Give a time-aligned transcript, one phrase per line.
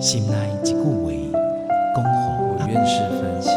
[0.00, 0.80] 心内一句话，
[1.94, 2.10] 恭候
[2.48, 3.52] 我愿是繁星，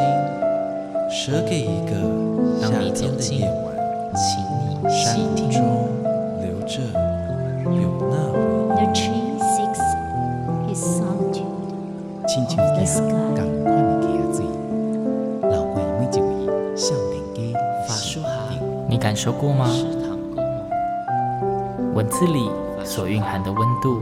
[1.10, 1.92] 舍给一个
[2.60, 3.74] 夏天的夜晚，
[4.14, 5.16] 请你山
[5.50, 5.64] 中
[6.42, 6.84] 留着
[7.72, 8.36] 有那回
[8.76, 8.76] 忆。
[8.76, 9.80] The tree seeks
[10.68, 11.48] his solitude
[12.28, 13.00] 亲像一 sky.
[13.08, 14.06] 共款的溪
[14.36, 14.44] 水，
[15.50, 18.30] 流过每一位少年家法书哈，
[18.90, 19.70] 你感受过吗？
[21.94, 22.50] 文字里
[22.84, 24.02] 所蕴含的温度。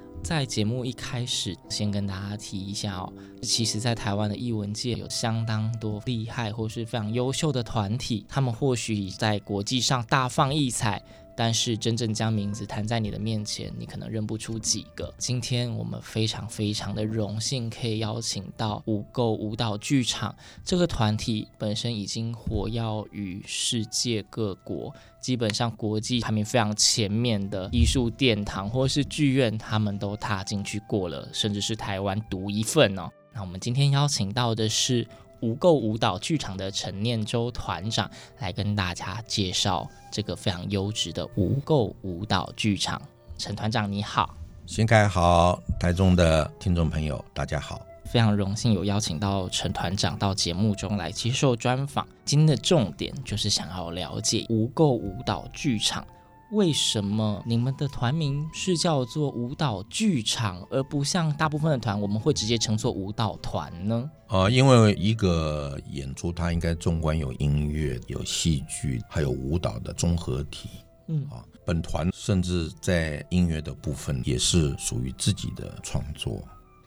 [0.23, 11.01] 在节目一开始，先跟大家提一下哦，其实，在台湾的艺文界有相当多厉害或是非常优秀的团体，他们或许在国际上大放异彩。
[11.35, 15.13] 但是真正将名字弹在你的面前，你可能认不出几个。
[15.17, 33.09] 今天我们非常非常的荣幸，可以邀请到无垢舞蹈剧场这个团体，本身已经活跃于世界各国，基本上国际排名非常前面的艺术殿堂或是剧院，他们都踏进去过了，甚至是台湾独一份哦。
[33.33, 35.07] 那我们今天邀请到的是
[35.41, 43.01] 无垢舞蹈剧场的陈念洲团长来跟大家介绍这个非常优质的无垢舞蹈剧场。
[43.37, 52.07] 陈团长你好，新开好，台中的听众朋友大家好，非常荣幸有邀请到陈团长到节目中来接受专访。
[52.23, 56.05] 今天的重点就是想要了解无垢舞蹈剧场。
[56.51, 64.11] 为什么你们的团名是叫做舞蹈剧场，而不像大部分的团，我们会直接称作舞蹈团呢？
[64.27, 70.69] 呃，因为一个演出它应该纵观有音乐、有戏剧，还有舞蹈的综合体。
[71.07, 76.41] 嗯啊，本团甚至在音乐的部分也是属于自己的创作。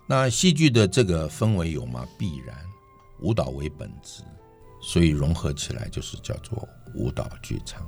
[0.06, 2.06] 那戏剧的这个氛围有吗？
[2.18, 2.54] 必然，
[3.22, 4.22] 舞蹈为本质，
[4.82, 7.82] 所以融合起来就是叫做舞蹈剧场。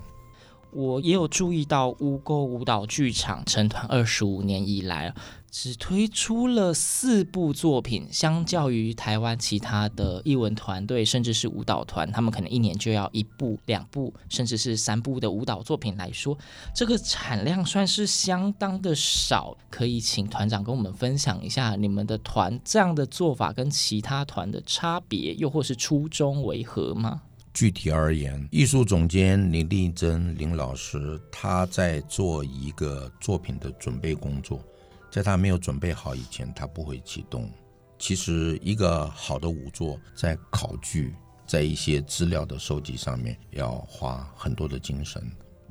[0.77, 5.15] 我也有注意到无垢舞蹈剧场成团二十五年以来，
[5.51, 8.07] 只推出了四部作品。
[8.13, 16.37] 相较于台湾其他的艺文团队，甚至是舞蹈团，他们可能一年就要一部、两部，甚至是三部的舞蹈作品来说，
[16.75, 19.57] 这个产量算是相当的少。
[19.71, 27.23] 可以请团长跟我们分享一下你们的团这样的做法跟其他团的差别，又或是初衷为何吗？
[27.57, 34.63] 具体而言，艺术总监林丽珍林老师，他在做一个作品的准备工作，
[35.11, 37.51] 在他没有准备好以前，他不会启动。
[37.99, 41.15] 其实，一个好的舞作，在考据，
[41.47, 45.27] 在一些资料的收集上面，要花很多的精神。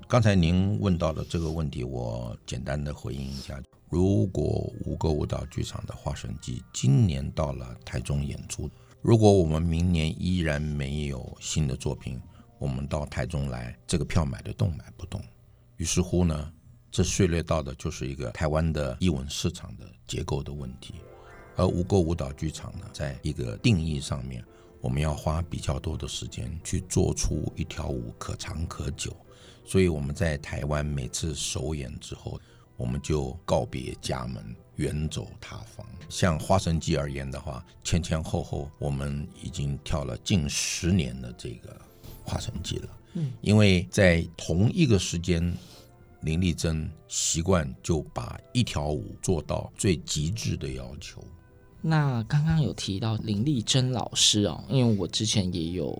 [0.07, 4.44] 刚才您问到的这个问题，我简单的回应一下：如果
[4.85, 8.67] 五个舞蹈剧场的《花神祭》今年到了台中演出。
[9.05, 12.19] 如果我们明年依然没有新的作品，
[12.57, 15.21] 我们到台中来，这个票买得动买不动？
[15.77, 16.51] 于是乎呢，
[16.89, 20.95] 这涉猎到的就是一个台湾的艺文市场的结构的问题。
[21.55, 24.43] 而无垢舞蹈剧场呢，在一个定义上面，
[24.81, 29.16] 我们要花比较多的时间去做出一条舞可长可久。
[29.63, 32.41] 所以我们在台湾每次首演之后，
[32.75, 34.43] 我们就告别家门。
[34.78, 35.86] 远走他方。
[36.09, 41.69] 像《花神记》而言的话，前前后后我们已经跳了近十年的这个
[42.24, 42.90] 《花神记》了。
[43.14, 45.56] 嗯，因为在同一个时间，
[46.22, 51.24] 林丽珍习惯就把一条舞做到最极致的要求。
[51.81, 55.97] 那刚刚有提到林丽珍老师哦，因为我之前也有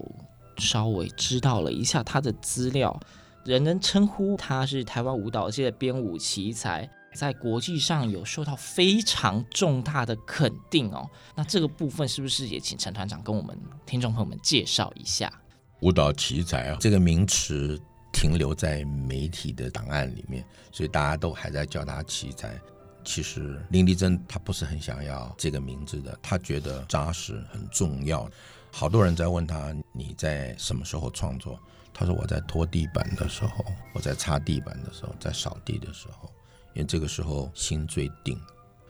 [0.58, 3.00] 稍微知道了一下她的资料，
[3.44, 6.90] 人人称呼她是台湾舞蹈界的编舞奇才。
[7.16, 15.32] 在国际上有受到非常重大的肯定哦，那这个部分是不是也请陈团长跟我们听众朋友们介绍一下？
[15.80, 17.80] 舞蹈奇才啊，这个名词
[18.12, 22.60] 停留在媒体的档案里面，所以大家都还在叫他奇才。
[23.04, 28.28] 其实林丽珍她不是很想要这个名字的，她觉得扎实很重要。
[28.72, 31.60] 好多人在问他，你在什么时候创作？
[31.94, 33.64] 他说我在拖地板的时候，
[33.94, 36.30] 我在擦地板的时候，在扫地的时候。
[36.76, 38.40] 因为这个时候心最定，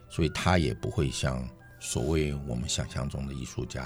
[0.09, 1.47] 所以他也不会像
[1.79, 3.83] 所谓我们想象中的艺术家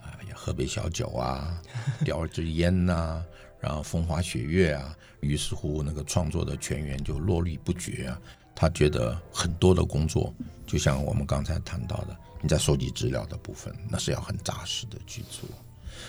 [0.00, 1.60] 啊，要喝杯小酒啊，
[2.04, 3.22] 叼支烟呐、
[3.60, 8.18] 然后风花雪月啊，于是乎那个创作的泉源就络绎不绝啊。
[8.54, 10.32] 他觉得很多的工作，
[10.66, 15.48] 就像我们刚才谈到的，你在收集资料的部分，那是要很扎实的去做。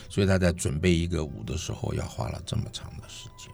[0.10, 3.50] 所以他在准备一个舞的时候，要花了这么长的时间。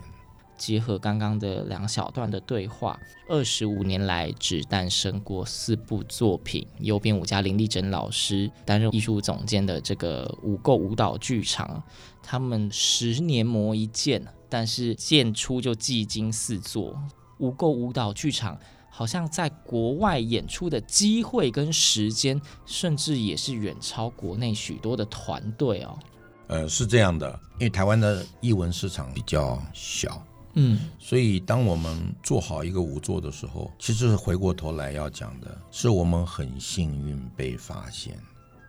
[0.58, 3.00] 结合刚刚的两小段的对话，
[3.30, 6.68] 二十五年来只诞生过四部作品。
[6.80, 11.82] 右边五家林丽珍老师担任艺术总监的这个无垢舞蹈剧场，
[12.24, 17.00] 他们十年磨一剑，但是剑出就技惊四座。
[17.38, 18.60] 无垢舞蹈剧场
[18.90, 26.00] 好像在国外演出的机会跟时间，甚至也是远超国内许多的团队哦。
[26.48, 30.24] 呃，是这样的，因为台湾的艺文市场比较小。
[30.60, 38.20] 嗯，所以当我们做好一个舞作的时候，其实回过头来要讲的是，我们很幸运被发现，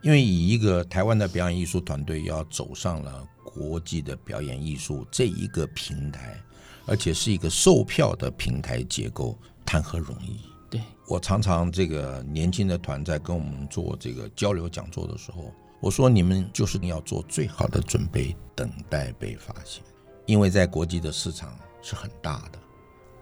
[0.03, 6.39] 因为以一个台湾的表演艺术团队要走上了国际的表演艺术这一个平台，
[6.85, 10.41] 而且是一个售票的平台结构，谈何容易？
[10.69, 15.51] 对，我常常这个年轻的团在跟我们做这个交流讲座的时候，
[15.81, 19.83] 我说你们就是要做最好的准备，等待被发现，
[20.27, 21.57] 因为在国际的市场。
[21.81, 22.59] 是很大的。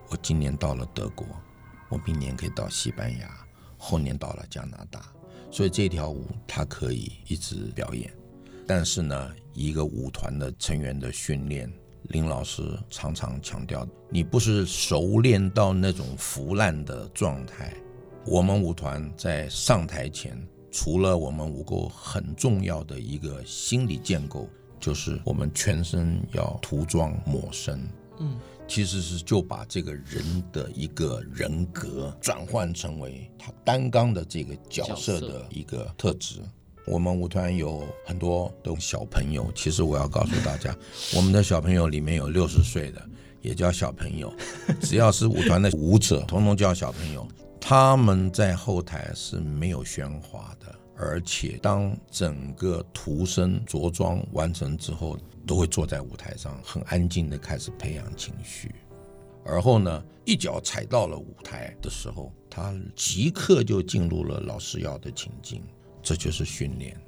[0.09, 1.25] 我今年到了德国，
[1.89, 3.29] 我明年可以到西班牙，
[3.77, 5.05] 后年到了加拿大，
[5.51, 8.11] 所以这条舞它可以一直表演。
[8.65, 11.71] 但是呢，一个舞团的成员的训练，
[12.03, 17.73] 林老师常常强调，你不是熟练到那种腐烂的状态。
[18.25, 20.37] 我们舞团在上台前，
[20.69, 24.49] 除了我们舞构很重要的一个心理建构，
[24.81, 27.89] 就是我们全身要涂装抹身。
[28.19, 28.37] 嗯，
[28.67, 36.41] 其实是就把这个人的一个人格转换成为他担纲的这个角色的一个特质。
[36.85, 40.75] 我们舞团有很多的小朋友，其实我要告诉大家，
[41.15, 43.01] 我们的小朋友里面有六十岁的，
[43.41, 44.33] 也叫小朋友。
[44.81, 47.27] 只要是舞团的舞者，统统叫小朋友。
[47.59, 55.17] 他们在后台是没有喧哗的，而且当整个涂身着装完成之后。
[55.47, 58.75] 都会坐在舞台上，很安静的开始培养情绪，
[59.45, 65.63] 而后呢，一脚踩到了舞台的时候，他即刻就进入了老师要的情境，
[66.03, 66.99] 这就是训练。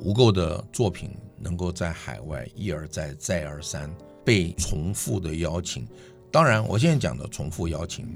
[0.00, 3.88] 无垢的作品能够在海外一而再、再而三
[4.24, 5.86] 被重复的邀请，
[6.32, 8.08] 当然，我现在讲的重复邀请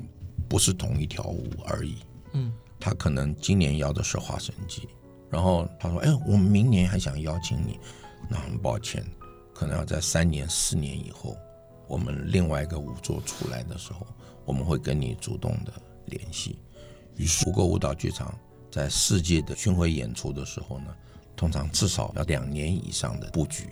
[0.48, 1.98] 不是同一条舞而已，
[2.32, 4.82] 嗯，他可能今年邀的是《花神记》，
[5.30, 7.78] 然后他说：“哎，我们明年还想邀请你。”
[8.28, 9.04] 那很抱歉。
[9.54, 11.36] 可能要在三年、四年以后，
[11.88, 14.06] 我们另外一个舞作出来的时候，
[14.44, 15.72] 我们会跟你主动的
[16.06, 16.58] 联系。
[17.16, 18.38] 于是，不过舞蹈剧场
[18.70, 20.94] 在世界的巡回演出的时候呢，
[21.34, 23.68] 通常至少要两年以上的布局。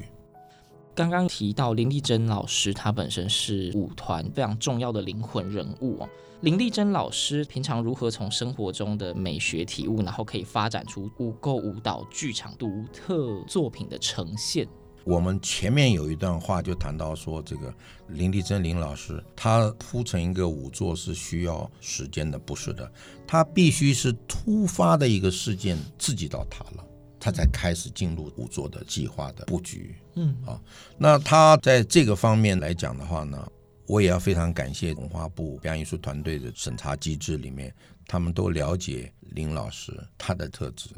[0.97, 6.09] 刚刚提到林丽珍老师，她本身是舞团非常重要的灵魂人物哦。
[6.41, 14.67] 林丽珍老师平常如何从生活中的美学体悟，然后可以发展出无垢舞蹈剧场独特作品的呈现？
[15.05, 17.73] 我们前面有一段话就谈到说，这个
[18.09, 22.91] 林丽珍林老师，她铺成一个舞作是需要时间的，不是的，
[23.27, 26.83] 她必须是突发的一个事件刺激到她了，
[27.27, 29.97] 他才开始进入五座的计划的布局。
[30.15, 30.63] 嗯，啊，
[30.97, 33.51] 那他在这个方面来讲的话呢，
[33.89, 37.75] 我也要非常感谢文化部表演艺术团队的审查机制里面，
[38.07, 40.91] 他们都了解林老师他的特质，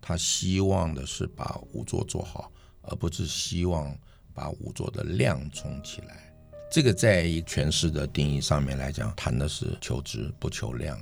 [0.00, 2.50] 他希望的是把五座做好。
[2.82, 3.94] 而不是希望
[4.34, 6.34] 把五座的量冲起来，
[6.72, 10.98] 这个在诠释的定义上面来讲，谈的是求质不求量。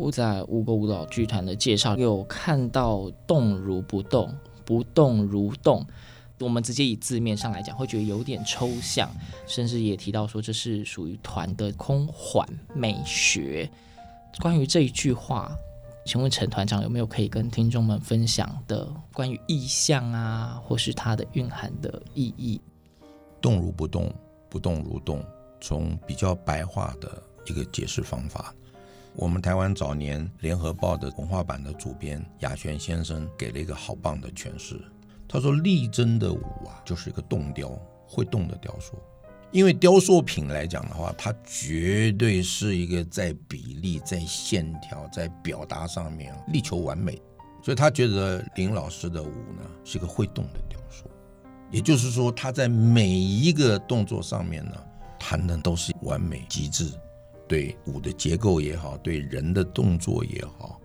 [0.00, 5.86] 我在无垢舞蹈剧团的介绍有看到“动如不动，不动如动”，
[6.40, 9.10] 我们直接以字面上来讲，会觉得有点抽象，
[9.46, 13.70] 甚至也提到说这是属于团的空缓美学。
[14.40, 15.54] 关于这一句话。
[16.06, 22.58] 请问陈团长有没有可以跟听众们分享的关于意象啊，或是它的蕴含的意义？
[23.38, 24.10] 动如不动，
[24.48, 25.22] 不动如动，
[25.60, 28.52] 从比较白话的一个解释方法，
[29.14, 34.80] 我们台湾早年联合报的文化版的主编亚璇先生给了一个好棒的诠释。
[35.28, 37.70] 他说：“丽珍的舞啊，就是一个动雕，
[38.06, 38.96] 会动的雕塑。”
[39.52, 47.20] 因为雕塑品来讲的话，它绝对是一个在比例、在线条、在表达上面力求完美，
[47.62, 51.10] 所以他觉得林老师的舞呢是一个会动的雕塑，
[51.72, 54.76] 也就是说他在每一个动作上面呢
[55.18, 56.92] 谈的都是完美极致，
[57.50, 60.80] 对舞的结构也好，对人的动作也好，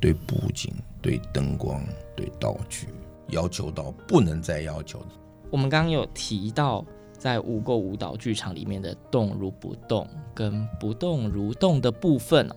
[0.00, 1.80] 对布景、对灯光、
[2.16, 2.88] 对道具，
[3.28, 5.00] 要求到不能再要求。
[5.48, 6.84] 我们刚刚有提到。
[7.18, 12.48] 在无垢舞蹈剧场里面的动如不动跟不动如动的部分，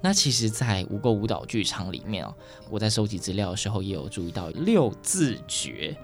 [0.00, 2.32] 那其实，在无垢舞蹈剧场里面哦，
[2.70, 5.96] 我在收集资料的时候也有注意到六字诀：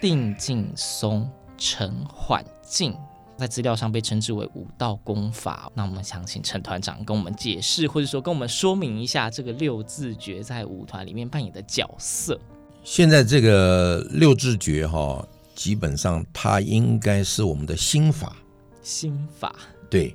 [0.00, 1.28] 定、静、松、
[1.58, 2.94] 沉、缓、静。
[3.40, 5.72] 在资料上被称之为五道功法。
[5.74, 12.38] 那我们想请陈团长跟我们解释，或者说跟我们说明一下这个六字诀在舞团里面扮演的角色。
[12.84, 18.36] 现在这个六字诀哈，基本上它应该是我们的心法。
[18.82, 19.54] 心法
[19.88, 20.14] 对，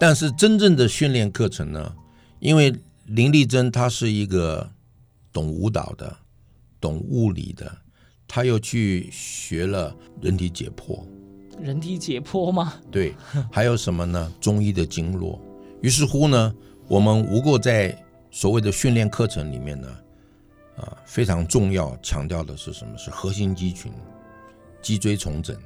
[0.00, 1.94] 但是真正的训练课程呢，
[2.40, 2.74] 因为
[3.06, 4.70] 林丽珍她是一个
[5.32, 6.16] 懂舞蹈的、
[6.80, 7.70] 懂物理的，
[8.26, 11.02] 她又去学了人体解剖。
[11.60, 12.74] 人体解剖吗？
[12.90, 13.14] 对，
[13.50, 14.32] 还有什么呢？
[14.40, 15.40] 中医的经络。
[15.80, 16.54] 于是乎呢，
[16.88, 17.96] 我们无垢在
[18.30, 19.88] 所谓的训练课程里面呢，
[20.76, 22.96] 啊，非常重要，强调的是什么？
[22.96, 23.92] 是核心肌群，
[24.80, 25.56] 脊椎重整。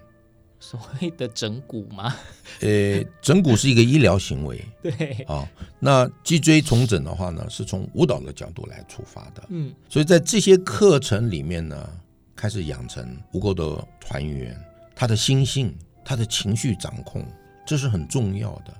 [0.58, 2.16] 所谓的整骨吗？
[2.60, 4.64] 呃，整骨是一个医疗行为。
[4.82, 5.24] 对。
[5.28, 5.46] 啊，
[5.78, 9.44] 那脊椎重整的话呢，是从舞蹈的角度来出发的。
[9.48, 9.72] 嗯。
[9.88, 11.88] 所以在这些课程里面呢，
[12.34, 14.58] 开始养成无垢的团员，
[14.96, 15.72] 他的心性。
[16.08, 17.26] 他的情绪掌控，
[17.66, 18.72] 这是很重要的。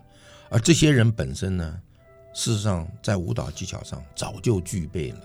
[0.49, 1.77] 而这些人本身呢，
[2.33, 5.21] 事实上在舞蹈技巧上早就具备了。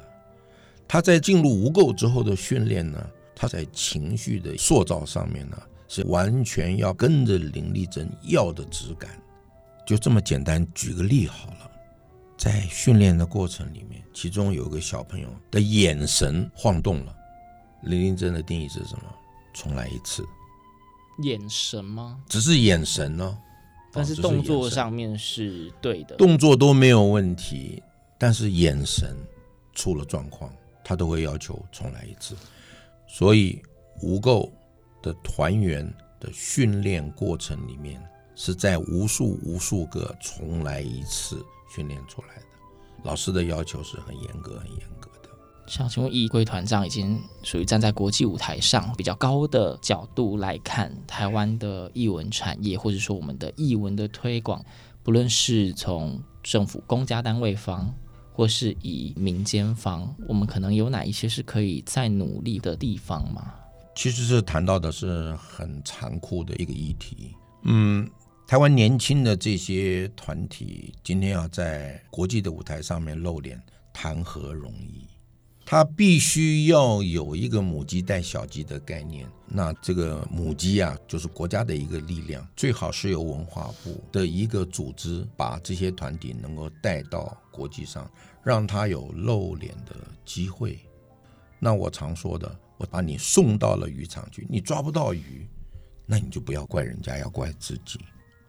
[0.88, 9.12] 他在进入无垢之后的训练呢，他在情绪的塑造上面呢，是完全要跟着林丽珍要的质感。
[9.86, 11.72] 就这么简单，举个例好了，
[12.36, 17.16] 在训练的过程里面，其中有个小朋友的眼神晃动了，
[17.84, 19.04] 林丽珍的定义是什么？
[19.54, 20.26] 重来一次。
[21.22, 22.20] 眼神吗？
[22.28, 23.38] 只是眼神呢、哦，
[23.92, 27.82] 但是动作上面是对的，动作都没有问题，
[28.18, 29.16] 但是眼神
[29.74, 32.36] 出了状况，他都会要求重来一次。
[33.08, 33.62] 所以
[34.02, 34.50] 无垢
[35.02, 35.86] 的团员
[36.20, 38.02] 的训练过程里面，
[38.36, 42.44] 是在无数无数个重来一次训练出来的。
[43.04, 45.10] 老师的要求是很严格，很严格。
[45.12, 45.21] 想
[45.68, 54.64] 像请问一贵团长已经属于站在国际舞台上比较高的角度来看台湾的译文产业，或者说我们的译文的推广，
[55.02, 57.94] 不论是从政府公家单位方，
[58.34, 63.54] 或是以民间方，我们可能有哪一些是可以再努力的地方吗？
[63.96, 67.36] 其实是谈到的是很残酷的一个议题。
[67.64, 68.10] 嗯，
[68.48, 73.62] 台湾年轻的这些团体今天要在国际的舞台上面露脸，
[73.94, 75.08] 谈何容易？
[75.72, 88.12] 他必须要有一个母鸡带小鸡的概念，那这个母鸡啊，就是国家的一个力量，最好是由文化部的一个组织把这些团体能够带到国际上，
[88.44, 90.78] 让他有露脸的机会。
[91.58, 95.48] 那我常说的，我把你送到了渔场去，你抓不到鱼，
[96.06, 97.98] 那你就不要怪人家，要怪自己。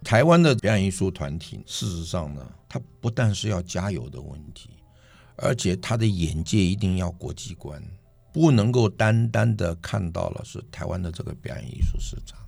[0.02, 4.70] 台湾的表演艺术团体，事实上呢，它不但是要加油的问题。
[5.36, 7.82] 而且他的眼界一定要国际观，
[8.32, 12.38] 不能够单单的看到了是台湾的这个表演艺术市场。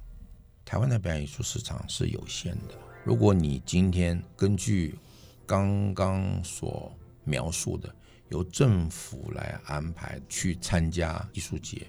[0.64, 2.74] 台湾的表演艺术市场是有限的。
[3.04, 4.98] 如果你今天根据
[5.46, 6.90] 刚刚所
[7.22, 7.94] 描述的，
[8.30, 11.86] 由政府来安排去参加艺术节，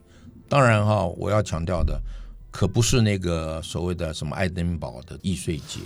[0.49, 2.01] 当然哈，我要强调的
[2.51, 5.79] 可不是那个所谓的什么爱丁堡的艺术节，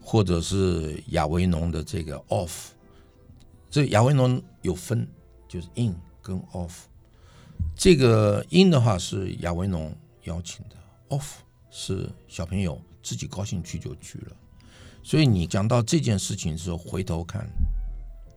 [0.00, 2.68] 或者是亚维农的这个 off。
[3.70, 5.06] 这亚维农有分，
[5.48, 6.72] 就是 in 跟 off。
[7.76, 10.76] 这个 in 的话是亚维农邀请的
[11.08, 11.34] ，off
[11.70, 14.36] 是小朋友自己高兴去就去了。
[15.02, 17.48] 所以你讲到这件事情的时候，回头看，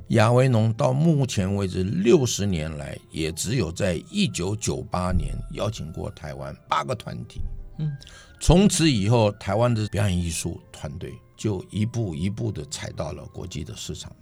[0.10, 7.42] 亚维农到目前为止六十年来，也只有在一九九八年邀请过台湾八个团体。
[7.80, 7.92] 嗯，
[8.40, 14.16] 从此以后，台湾的表演艺术团队就一步一步的踩到了国际的市场。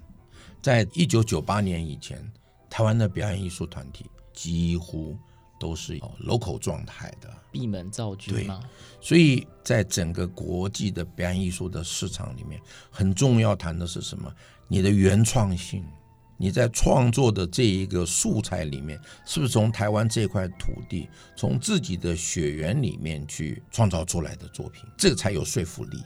[0.62, 2.24] 在一九九八年以前，
[2.70, 5.18] 台湾的表演艺术团体几乎
[5.60, 8.60] 都是 local 状态的，闭门造车吗？
[8.62, 8.70] 对，
[9.02, 14.32] 所以在整个国际的表演艺术的市场里面，很重要谈的是什么？
[14.68, 15.84] 你的原创性，
[16.38, 26.04] 你在创作的这一个素材里面，是不是从台湾这块土地，从自己的血缘里面去创造出来的作品，这个才有说服力。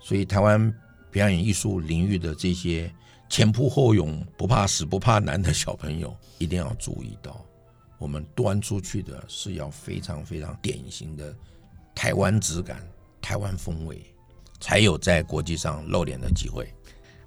[0.00, 0.74] 所以，台湾
[1.10, 2.90] 表演艺术领域的这些。
[3.30, 7.40] 前仆后勇、不怕死不怕难的小朋友，一定要注意到，
[7.96, 11.32] 我们端出去的是要非常非常典型的
[11.94, 12.84] 台湾质感、
[13.22, 14.04] 台湾风味，
[14.58, 16.68] 才有在国际上露脸的机会。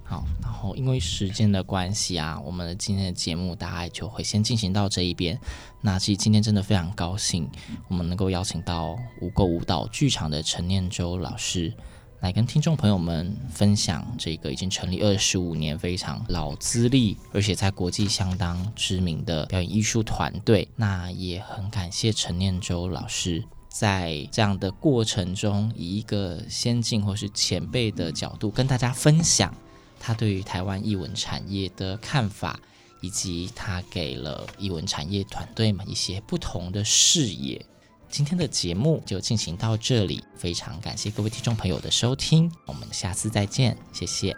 [0.03, 5.39] 好，然后因为时间的关系啊，我们今天的节目大概就会先进行到这一边。
[5.79, 7.49] 那其实今天真的非常高兴，
[7.87, 11.73] 我们能够邀请到无垢舞蹈剧场的陈念舟老师。
[12.23, 20.65] 来跟听众朋友们分享这个已经成立二十五年、非常老资历，而且在国际相当知名的表演艺术团队。
[20.77, 29.53] 那也很感谢陈念舟老师，在这样的过程中，以一个先进或是前辈的角度跟大家分享
[29.99, 32.57] 他对于台湾艺文产业的看法，
[33.01, 37.65] 以及他给了艺文产业团队们一些不同的视野。
[38.13, 44.37] 今天的节目就进行到这里，非常感谢各位听众朋友的收听，我们下次再见，谢谢。